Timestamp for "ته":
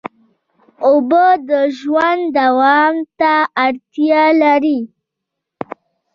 3.19-3.33